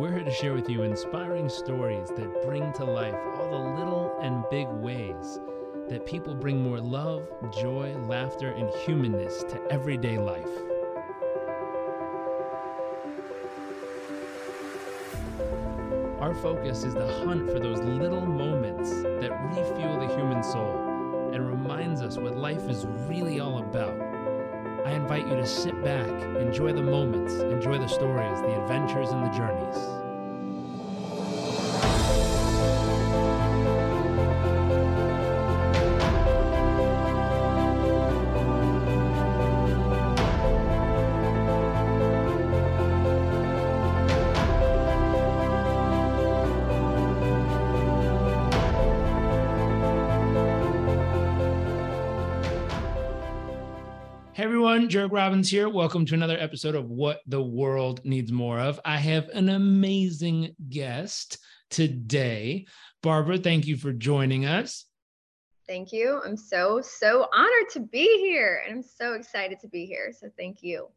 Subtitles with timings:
[0.00, 4.18] We're here to share with you inspiring stories that bring to life all the little
[4.22, 5.38] and big ways
[5.90, 7.28] that people bring more love,
[7.60, 10.48] joy, laughter, and humanness to everyday life.
[16.18, 21.46] Our focus is the hunt for those little moments that refuel the human soul and
[21.46, 23.99] reminds us what life is really all about.
[24.90, 29.24] I invite you to sit back, enjoy the moments, enjoy the stories, the adventures, and
[29.24, 29.99] the journeys.
[54.40, 55.68] Hey everyone, Jarek Robbins here.
[55.68, 58.80] Welcome to another episode of What the World Needs More of.
[58.86, 61.36] I have an amazing guest
[61.68, 62.66] today.
[63.02, 64.86] Barbara, thank you for joining us.
[65.66, 66.22] Thank you.
[66.24, 68.62] I'm so, so honored to be here.
[68.64, 70.10] And I'm so excited to be here.
[70.18, 70.88] So thank you.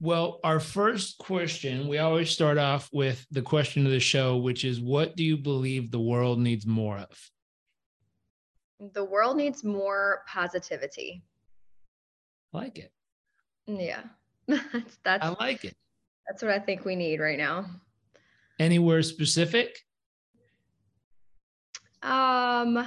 [0.00, 4.64] Well, our first question, we always start off with the question of the show, which
[4.64, 7.30] is what do you believe the world needs more of?
[8.92, 11.22] The world needs more positivity.
[12.54, 12.92] I like it.
[13.66, 14.02] Yeah.
[14.46, 15.74] that's that's I like it.
[16.26, 17.66] that's what I think we need right now.
[18.58, 19.84] Anywhere specific?
[22.02, 22.86] Um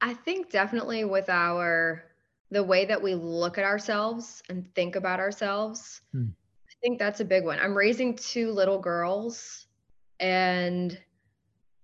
[0.00, 2.04] I think definitely with our
[2.50, 6.02] the way that we look at ourselves and think about ourselves.
[6.12, 6.26] Hmm.
[6.68, 7.58] I think that's a big one.
[7.60, 9.66] I'm raising two little girls
[10.20, 10.98] and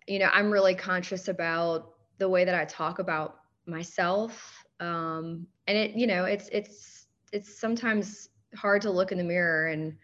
[0.07, 5.77] you know, I'm really conscious about the way that I talk about myself um and
[5.77, 9.97] it you know it's it's it's sometimes hard to look in the mirror and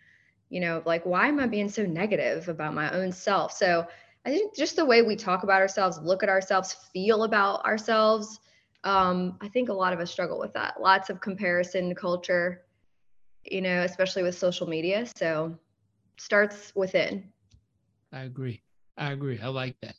[0.50, 3.86] you know like why am i being so negative about my own self so
[4.27, 8.40] i think just the way we talk about ourselves look at ourselves feel about ourselves
[8.84, 12.63] um i think a lot of us struggle with that lots of comparison culture
[13.45, 15.57] you know especially with social media so
[16.17, 17.24] starts within
[18.14, 18.63] I agree.
[18.96, 19.40] I agree.
[19.40, 19.96] I like that.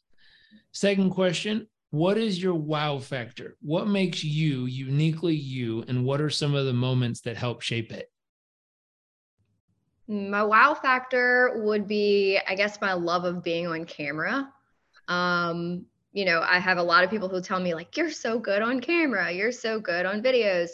[0.72, 3.56] Second question What is your wow factor?
[3.62, 5.86] What makes you uniquely you?
[5.88, 8.12] And what are some of the moments that help shape it?
[10.06, 14.52] My wow factor would be, I guess, my love of being on camera.
[15.08, 18.40] Um, you know, I have a lot of people who tell me, like, you're so
[18.40, 20.72] good on camera, you're so good on videos.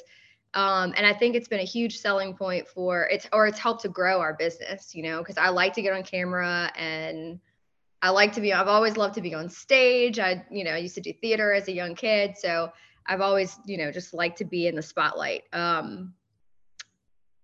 [0.55, 3.83] Um, and I think it's been a huge selling point for it's or it's helped
[3.83, 7.39] to grow our business, you know, because I like to get on camera and
[8.01, 10.19] I like to be, I've always loved to be on stage.
[10.19, 12.35] I, you know, I used to do theater as a young kid.
[12.37, 12.71] So
[13.05, 15.43] I've always, you know, just liked to be in the spotlight.
[15.53, 16.13] Um,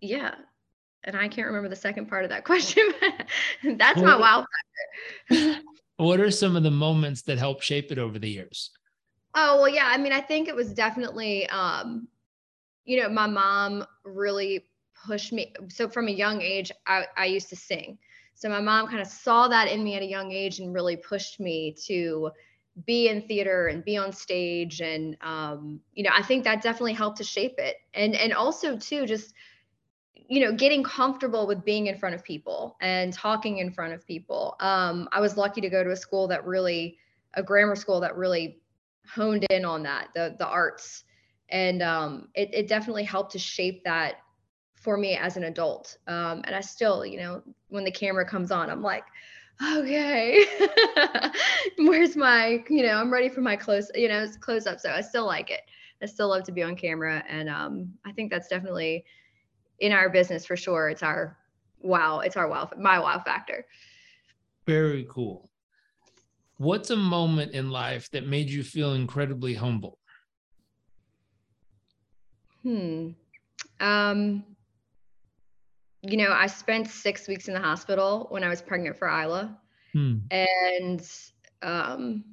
[0.02, 0.36] yeah.
[1.04, 2.84] And I can't remember the second part of that question.
[3.64, 4.46] That's my wild
[5.30, 5.62] factor.
[5.98, 8.70] What are some of the moments that helped shape it over the years?
[9.34, 9.90] Oh, well, yeah.
[9.92, 12.08] I mean, I think it was definitely, um,
[12.86, 14.66] you know, my mom really
[15.08, 15.54] pushed me.
[15.70, 17.98] So from a young age, I, I used to sing.
[18.38, 20.96] So my mom kind of saw that in me at a young age and really
[20.96, 22.30] pushed me to
[22.86, 24.80] be in theater and be on stage.
[24.80, 27.78] And, um, you know, I think that definitely helped to shape it.
[27.96, 29.34] And, and also too, just,
[30.14, 34.06] you know, getting comfortable with being in front of people and talking in front of
[34.06, 34.56] people.
[34.60, 37.00] Um, I was lucky to go to a school that really,
[37.34, 38.60] a grammar school that really
[39.10, 41.06] honed in on that, the the arts,
[41.50, 44.18] and um, it it definitely helped to shape that
[44.76, 45.98] for me as an adult.
[46.08, 49.04] Um, and I still, you know, when the camera comes on, I'm like,
[49.62, 50.46] okay,
[51.78, 54.80] where's my, you know, I'm ready for my close, you know, it's close up.
[54.80, 55.62] So I still like it.
[56.02, 59.04] I still love to be on camera, and um, I think that's definitely
[59.80, 60.90] in our business for sure.
[60.90, 61.38] It's our
[61.82, 63.66] wow, it's our wow, my wow factor.
[64.68, 65.50] Very cool.
[66.58, 69.98] What's a moment in life that made you feel incredibly humble?
[72.64, 73.10] Hmm.
[73.80, 74.44] Um,
[76.08, 79.58] you know, I spent six weeks in the hospital when I was pregnant for Isla,
[79.94, 80.18] Hmm.
[80.32, 81.10] and
[81.62, 82.24] um,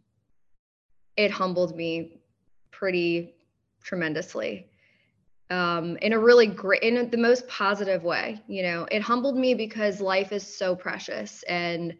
[1.17, 2.21] it humbled me
[2.71, 3.35] pretty
[3.83, 4.69] tremendously.
[5.51, 8.41] Um, in a really great, in the most positive way.
[8.47, 11.97] You know, it humbled me because life is so precious, and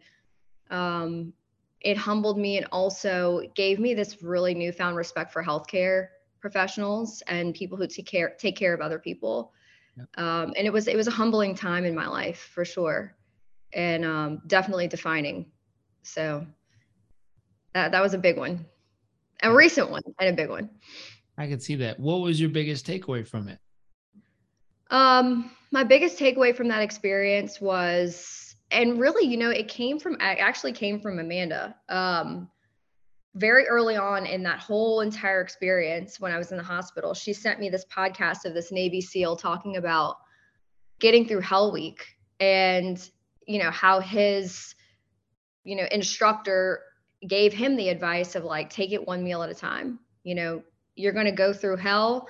[0.71, 1.33] um,
[1.81, 6.07] it humbled me and also gave me this really newfound respect for healthcare
[6.41, 9.53] professionals and people who take care take care of other people.
[9.97, 10.07] Yep.
[10.17, 13.15] Um, and it was it was a humbling time in my life for sure,
[13.73, 15.51] and um, definitely defining.
[16.03, 16.45] So
[17.73, 18.65] that that was a big one,
[19.41, 20.69] a recent one, and a big one.
[21.37, 21.99] I can see that.
[21.99, 23.59] What was your biggest takeaway from it?
[24.89, 30.15] Um, my biggest takeaway from that experience was and really, you know, it came from,
[30.15, 31.75] it actually came from Amanda.
[31.89, 32.49] Um,
[33.35, 37.33] very early on in that whole entire experience when I was in the hospital, she
[37.33, 40.17] sent me this podcast of this Navy SEAL talking about
[40.99, 43.09] getting through Hell Week and,
[43.45, 44.73] you know, how his,
[45.65, 46.81] you know, instructor
[47.27, 49.99] gave him the advice of like, take it one meal at a time.
[50.23, 50.63] You know,
[50.95, 52.29] you're going to go through hell.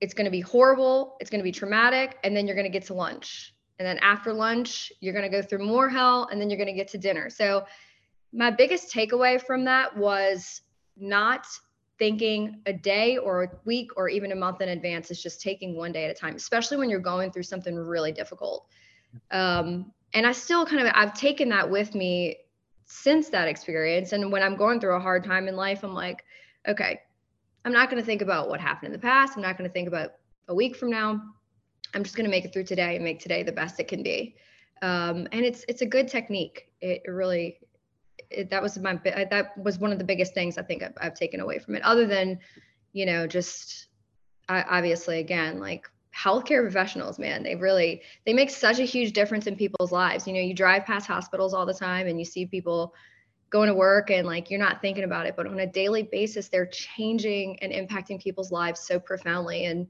[0.00, 1.16] It's going to be horrible.
[1.18, 2.18] It's going to be traumatic.
[2.22, 3.52] And then you're going to get to lunch.
[3.80, 6.28] And then after lunch, you're going to go through more hell.
[6.30, 7.28] And then you're going to get to dinner.
[7.30, 7.64] So,
[8.34, 10.62] my biggest takeaway from that was
[10.96, 11.46] not
[11.98, 15.10] thinking a day or a week or even a month in advance.
[15.10, 18.12] Is just taking one day at a time especially when you're going through something really
[18.12, 18.66] difficult.
[19.30, 22.36] Um, and i still kind of i've taken that with me
[22.86, 24.12] since that experience.
[24.12, 26.24] And when i'm going through a hard time in life i'm like
[26.66, 27.00] okay
[27.64, 29.36] i'm not going to think about what happened in the past.
[29.36, 30.10] I'm not going to think about
[30.48, 31.20] a week from now.
[31.94, 34.02] I'm just going to make it through today and make today the best it can
[34.02, 34.34] be.
[34.82, 36.68] Um, and it's it's a good technique.
[36.80, 37.58] It really
[38.38, 41.14] it, that was my that was one of the biggest things I think I've, I've
[41.14, 41.82] taken away from it.
[41.82, 42.38] Other than,
[42.92, 43.88] you know, just
[44.48, 49.46] I, obviously again like healthcare professionals, man, they really they make such a huge difference
[49.46, 50.26] in people's lives.
[50.26, 52.94] You know, you drive past hospitals all the time and you see people
[53.50, 56.48] going to work and like you're not thinking about it, but on a daily basis,
[56.48, 59.66] they're changing and impacting people's lives so profoundly.
[59.66, 59.86] And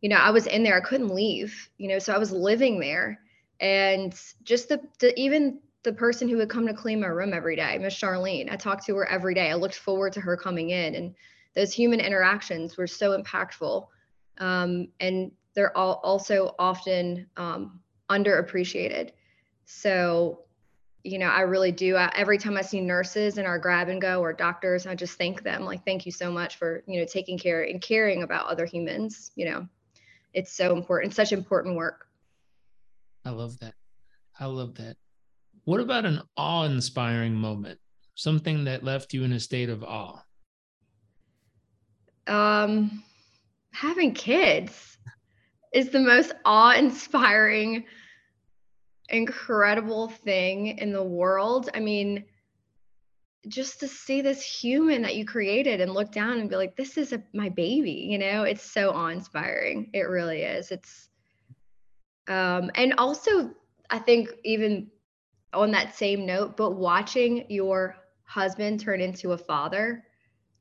[0.00, 1.70] you know, I was in there, I couldn't leave.
[1.78, 3.20] You know, so I was living there,
[3.60, 7.56] and just the, the even the person who would come to clean my room every
[7.56, 8.50] day, Miss Charlene.
[8.50, 9.50] I talked to her every day.
[9.50, 11.14] I looked forward to her coming in, and
[11.54, 13.86] those human interactions were so impactful.
[14.38, 19.10] Um, and they're all also often um, underappreciated.
[19.66, 20.40] So,
[21.04, 21.96] you know, I really do.
[21.96, 25.18] I, every time I see nurses in our grab and go or doctors, I just
[25.18, 25.64] thank them.
[25.64, 29.32] Like, thank you so much for you know taking care and caring about other humans.
[29.36, 29.68] You know,
[30.32, 31.14] it's so important.
[31.14, 32.06] Such important work.
[33.26, 33.74] I love that.
[34.40, 34.96] I love that.
[35.64, 37.78] What about an awe inspiring moment?
[38.14, 40.22] Something that left you in a state of awe?
[42.26, 43.02] Um,
[43.72, 44.98] having kids
[45.72, 47.84] is the most awe inspiring,
[49.08, 51.70] incredible thing in the world.
[51.74, 52.24] I mean,
[53.48, 56.96] just to see this human that you created and look down and be like, this
[56.96, 59.90] is a, my baby, you know, it's so awe inspiring.
[59.92, 60.70] It really is.
[60.70, 61.08] It's,
[62.28, 63.50] um, and also,
[63.90, 64.90] I think even
[65.54, 70.04] on that same note, but watching your husband turn into a father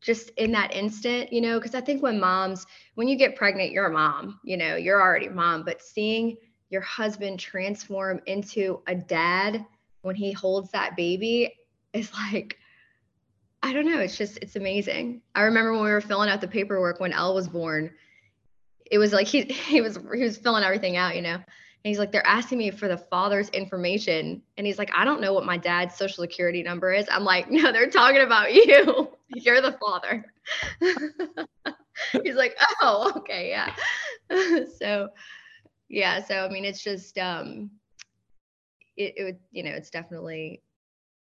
[0.01, 3.71] just in that instant, you know, because I think when moms, when you get pregnant,
[3.71, 6.35] you're a mom, you know, you're already mom, but seeing
[6.69, 9.65] your husband transform into a dad
[10.01, 11.55] when he holds that baby
[11.93, 12.57] is like,
[13.61, 15.21] I don't know, it's just, it's amazing.
[15.35, 17.91] I remember when we were filling out the paperwork when Elle was born,
[18.91, 21.39] it was like he, he was, he was filling everything out, you know,
[21.83, 24.41] and he's like, they're asking me for the father's information.
[24.57, 27.05] And he's like, I don't know what my dad's social security number is.
[27.11, 29.09] I'm like, no, they're talking about you.
[29.35, 30.25] You're the father.
[32.23, 33.75] he's like, oh, okay, yeah.
[34.79, 35.09] so,
[35.89, 36.23] yeah.
[36.23, 37.69] So, I mean, it's just, um,
[38.95, 40.61] it, it would, you know, it's definitely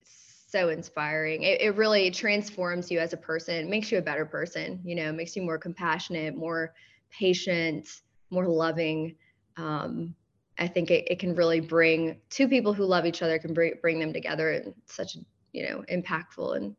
[0.05, 1.43] so inspiring.
[1.43, 5.11] It, it really transforms you as a person, makes you a better person, you know,
[5.11, 6.73] makes you more compassionate, more
[7.11, 7.89] patient,
[8.29, 9.15] more loving.
[9.57, 10.15] Um,
[10.59, 13.73] I think it, it can really bring two people who love each other can bring
[13.81, 15.19] bring them together in such a
[15.53, 16.75] you know impactful and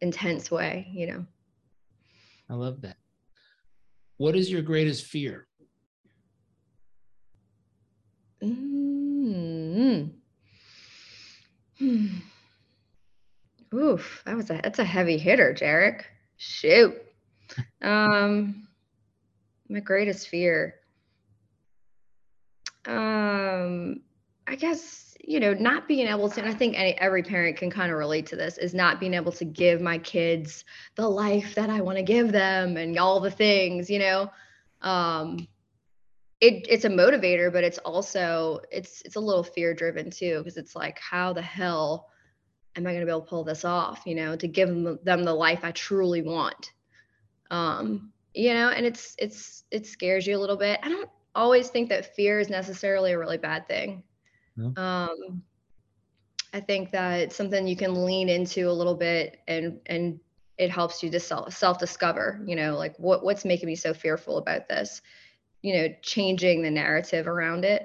[0.00, 0.88] intense way.
[0.92, 1.26] You know.
[2.48, 2.96] I love that.
[4.16, 5.46] What is your greatest fear?
[8.42, 10.08] Mm-hmm.
[11.78, 12.06] Hmm.
[13.72, 16.04] Oof, that was a that's a heavy hitter, Jarek.
[16.36, 16.94] Shoot.
[17.82, 18.68] Um,
[19.68, 20.74] my greatest fear
[22.86, 24.00] um
[24.46, 27.70] i guess you know not being able to and i think any, every parent can
[27.70, 31.54] kind of relate to this is not being able to give my kids the life
[31.54, 34.30] that i want to give them and all the things you know?
[34.82, 35.46] Um
[36.40, 40.56] it, it's a motivator but it's also it's it's a little fear driven too because
[40.56, 42.08] it's like how the hell
[42.76, 44.98] am i going to be able to pull this off you know to give them,
[45.02, 46.72] them the life i truly want?
[47.50, 50.80] Um you know and it's it's it scares you a little bit.
[50.82, 54.02] I don't always think that fear is necessarily a really bad thing.
[54.76, 55.42] Um,
[56.52, 60.20] I think that it's something you can lean into a little bit and and
[60.58, 63.94] it helps you to self self discover, you know, like what what's making me so
[63.94, 65.00] fearful about this,
[65.62, 67.82] you know, changing the narrative around it.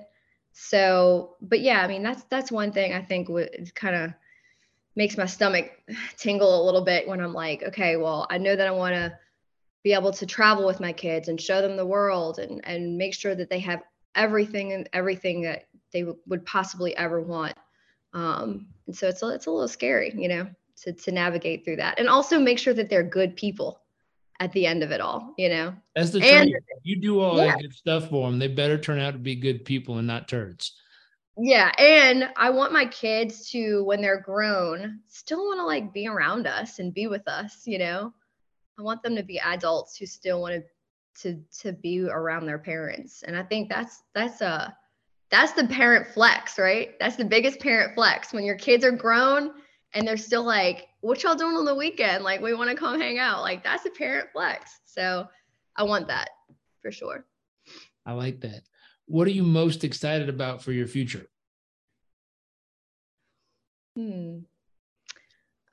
[0.51, 4.13] So, but yeah, I mean that's that's one thing I think would kind of
[4.95, 5.71] makes my stomach
[6.17, 9.17] tingle a little bit when I'm like, okay, well, I know that I want to
[9.85, 13.13] be able to travel with my kids and show them the world and and make
[13.13, 13.83] sure that they have
[14.15, 17.53] everything and everything that they w- would possibly ever want.
[18.13, 20.47] Um, and so it's a, it's a little scary, you know,
[20.83, 23.79] to, to navigate through that and also make sure that they're good people
[24.39, 25.75] at the end of it all, you know?
[25.95, 26.53] That's the truth.
[26.83, 27.51] You do all yeah.
[27.51, 28.39] that good stuff for them.
[28.39, 30.73] They better turn out to be good people and not turds.
[31.37, 31.71] Yeah.
[31.77, 36.47] And I want my kids to, when they're grown, still want to like be around
[36.47, 38.13] us and be with us, you know?
[38.77, 40.63] I want them to be adults who still want to
[41.21, 43.23] to to be around their parents.
[43.23, 44.75] And I think that's that's a
[45.31, 46.97] that's the parent flex, right?
[46.99, 49.51] That's the biggest parent flex when your kids are grown
[49.93, 52.23] and they're still like, what y'all doing on the weekend?
[52.23, 53.41] Like, we want to come hang out.
[53.41, 54.79] Like, that's a parent flex.
[54.85, 55.27] So
[55.75, 56.29] I want that
[56.81, 57.25] for sure.
[58.05, 58.61] I like that.
[59.07, 61.27] What are you most excited about for your future?
[63.95, 64.39] Hmm.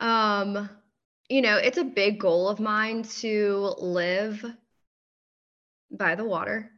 [0.01, 0.71] Um,
[1.29, 4.45] you know, it's a big goal of mine to live
[5.91, 6.71] by the water.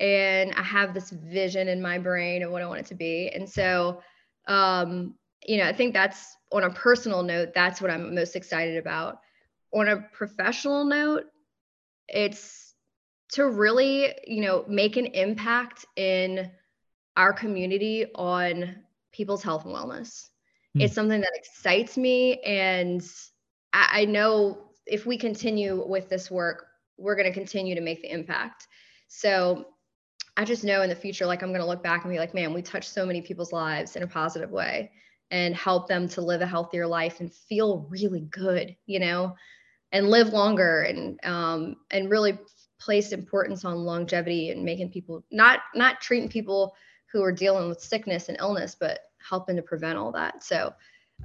[0.00, 3.28] And I have this vision in my brain of what I want it to be.
[3.28, 4.02] And so,
[4.48, 5.14] um,
[5.46, 9.20] you know, I think that's on a personal note, that's what I'm most excited about.
[9.72, 11.24] On a professional note,
[12.08, 12.74] it's
[13.32, 16.50] to really, you know, make an impact in
[17.16, 18.76] our community on
[19.12, 20.28] people's health and wellness.
[20.76, 20.82] Mm.
[20.82, 22.40] It's something that excites me.
[22.40, 23.02] And
[23.72, 26.66] I, I know if we continue with this work,
[26.98, 28.66] we're going to continue to make the impact.
[29.08, 29.66] So
[30.36, 32.34] I just know in the future, like I'm going to look back and be like,
[32.34, 34.90] man, we touched so many people's lives in a positive way
[35.30, 39.34] and help them to live a healthier life and feel really good, you know,
[39.92, 42.38] and live longer and um, and really
[42.78, 46.74] place importance on longevity and making people not not treating people
[47.12, 50.42] who are dealing with sickness and illness, but helping to prevent all that.
[50.42, 50.72] So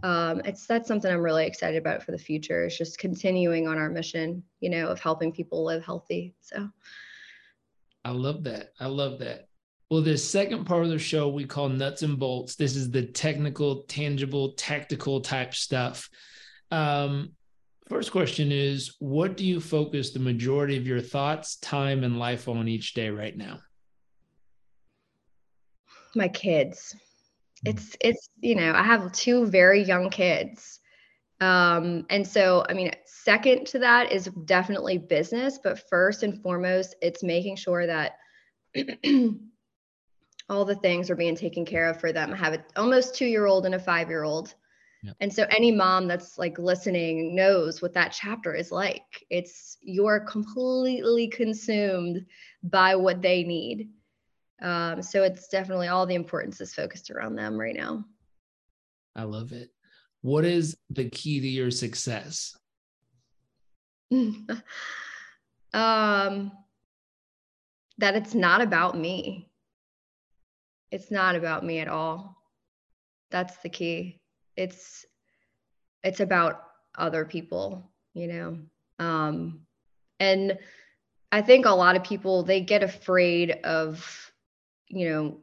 [0.03, 2.65] um, it's that's something I'm really excited about for the future.
[2.65, 6.35] It's just continuing on our mission, you know, of helping people live healthy.
[6.41, 6.69] So
[8.05, 8.73] I love that.
[8.79, 9.47] I love that.
[9.89, 12.55] Well, this second part of the show we call nuts and bolts.
[12.55, 16.09] This is the technical, tangible, tactical type stuff.
[16.71, 17.31] Um,
[17.87, 22.47] first question is What do you focus the majority of your thoughts, time, and life
[22.47, 23.59] on each day right now?
[26.15, 26.95] My kids.
[27.63, 27.69] Hmm.
[27.69, 30.79] It's, it's, you know, I have two very young kids.
[31.39, 36.95] Um, and so, I mean, second to that is definitely business, but first and foremost,
[37.01, 38.17] it's making sure that
[40.49, 42.33] all the things are being taken care of for them.
[42.33, 44.55] I have an almost two year old and a five year old.
[45.03, 45.15] Yep.
[45.19, 49.25] And so any mom that's like listening knows what that chapter is like.
[49.29, 52.25] It's you're completely consumed
[52.63, 53.89] by what they need.
[54.61, 58.05] Um, so it's definitely all the importance is focused around them right now.
[59.15, 59.69] I love it.
[60.21, 62.57] What is the key to your success?
[64.11, 64.41] um,
[67.97, 69.49] that it's not about me
[70.91, 72.37] it's not about me at all
[73.31, 74.21] that's the key
[74.55, 75.05] it's
[76.03, 76.63] it's about
[76.97, 78.57] other people you know
[78.99, 79.61] um
[80.19, 80.57] and
[81.31, 84.31] i think a lot of people they get afraid of
[84.89, 85.37] you know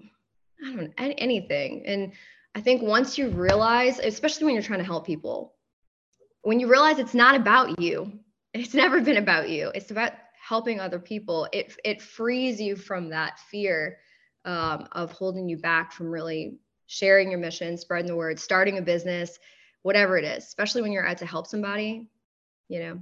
[0.62, 2.12] i don't know anything and
[2.54, 5.54] i think once you realize especially when you're trying to help people
[6.42, 8.18] when you realize it's not about you
[8.54, 10.12] it's never been about you it's about
[10.46, 13.98] helping other people it it frees you from that fear
[14.44, 18.82] um, of holding you back from really sharing your mission, spreading the word, starting a
[18.82, 19.38] business,
[19.82, 22.08] whatever it is, especially when you're out to help somebody,
[22.68, 23.00] you know,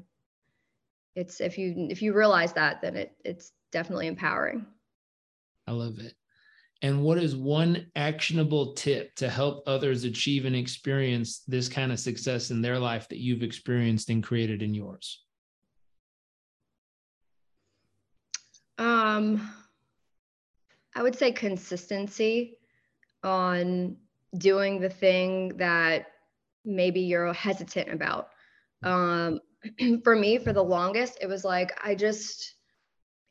[1.15, 4.67] it's if you if you realize that, then it it's definitely empowering.
[5.67, 6.15] I love it.
[6.83, 12.01] And what is one actionable tip to help others achieve and experience this kind of
[12.01, 15.23] success in their life that you've experienced and created in yours?
[18.79, 19.49] Um
[20.95, 22.59] I would say consistency
[23.23, 23.97] on
[24.37, 26.07] doing the thing that
[26.65, 28.29] maybe you're hesitant about.
[28.83, 29.41] Um,
[30.05, 32.55] for me, for the longest, it was like, I just,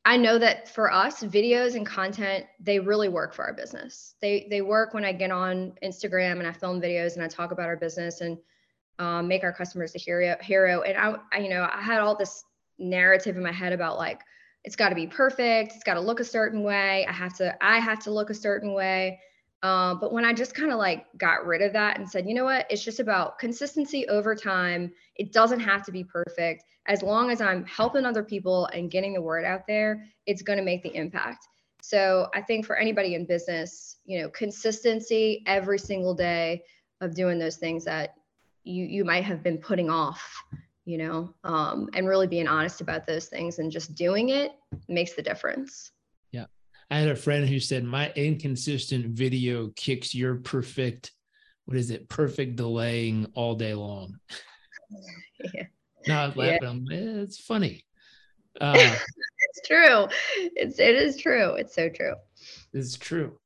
[0.04, 4.16] I know that for us, videos and content, they really work for our business.
[4.22, 7.52] They, they work when I get on Instagram and I film videos and I talk
[7.52, 8.38] about our business and
[8.98, 10.82] um, make our customers a hero, hero.
[10.82, 12.44] And I, I, you know, I had all this
[12.80, 14.22] narrative in my head about like,
[14.64, 17.56] it's got to be perfect it's got to look a certain way i have to
[17.66, 19.20] i have to look a certain way
[19.64, 22.34] um, but when i just kind of like got rid of that and said you
[22.34, 22.66] know what?
[22.70, 24.92] It's just about consistency over time.
[25.16, 26.64] It doesn't have to be perfect.
[26.88, 30.58] As long as i'm helping other people and getting the word out there it's going
[30.58, 31.48] to make the impact.
[31.82, 36.64] So i think for anybody in business you know consistency every single day
[37.02, 38.16] of doing those things that
[38.64, 40.44] you you might have been putting off
[40.86, 44.54] you know, um, and really being honest about those things and just doing it
[44.88, 45.92] makes the difference.
[46.92, 51.14] I had a friend who said my inconsistent video kicks your perfect,
[51.64, 54.20] what is it, perfect delaying all day long.
[55.56, 55.64] Yeah.
[56.08, 56.88] No, I was laughing.
[56.90, 56.98] Yeah.
[56.98, 57.84] Eh, it's funny.
[58.60, 60.08] Uh, it's true.
[60.56, 61.56] It's it is true.
[61.56, 62.14] It's so true.
[62.74, 63.40] It's true.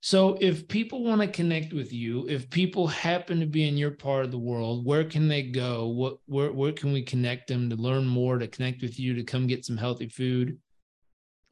[0.00, 3.90] So if people want to connect with you, if people happen to be in your
[3.90, 5.88] part of the world, where can they go?
[5.88, 9.24] What where where can we connect them to learn more, to connect with you, to
[9.24, 10.56] come get some healthy food?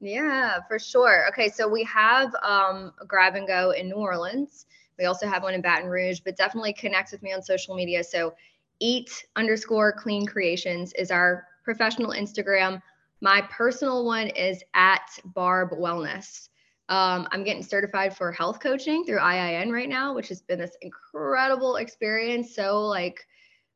[0.02, 1.28] Yeah, for sure.
[1.28, 4.66] Okay, so we have um, grab and go in New Orleans.
[4.98, 8.02] We also have one in Baton Rouge, but definitely connect with me on social media.
[8.02, 8.34] So
[8.80, 12.82] eat underscore clean creations is our professional Instagram.
[13.20, 16.48] My personal one is at Barb Wellness.
[16.88, 20.76] Um, I'm getting certified for health coaching through IIN right now, which has been this
[20.82, 22.56] incredible experience.
[22.56, 23.24] So like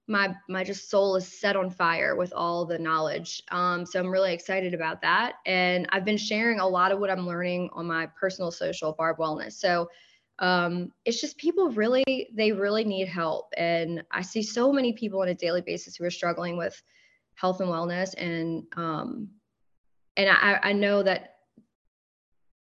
[0.09, 3.43] my my just soul is set on fire with all the knowledge.
[3.51, 7.11] Um, so I'm really excited about that, and I've been sharing a lot of what
[7.11, 9.55] I'm learning on my personal social, Barb Wellness.
[9.55, 9.89] So
[10.39, 15.23] um, it's just people really they really need help, and I see so many people
[15.23, 16.81] on a daily basis who are struggling with
[17.35, 19.29] health and wellness, and um,
[20.17, 21.35] and I, I know that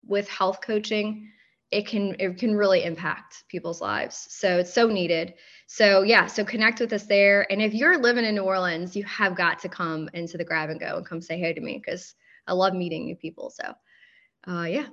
[0.06, 1.32] with health coaching
[1.72, 4.28] it can it can really impact people's lives.
[4.30, 5.34] So it's so needed.
[5.68, 7.50] So yeah so connect with us there.
[7.52, 10.70] And if you're living in new orleans you have got to come into the grab
[10.70, 12.14] and go and come say hey to me because
[12.48, 13.50] i love meeting new people.
[13.50, 13.74] So
[14.48, 14.88] uh, yeah.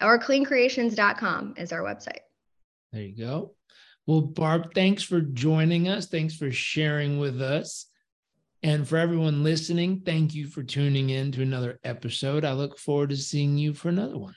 [0.00, 2.20] Or cleancreations.com is our website.
[2.92, 3.54] There you go.
[4.06, 6.06] Well barb thanks for joining us.
[6.06, 7.86] Thanks for sharing with us.
[8.62, 12.44] And for everyone listening, thank you for tuning in to another episode.
[12.44, 14.34] I look forward to seeing you for another one.